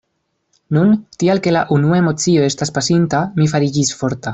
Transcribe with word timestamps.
Nun, 0.77 0.93
tial 1.23 1.43
ke 1.49 1.53
la 1.55 1.63
unua 1.77 2.01
emocio 2.05 2.49
estas 2.49 2.77
pasinta, 2.79 3.25
mi 3.41 3.51
fariĝis 3.57 3.95
forta. 4.03 4.29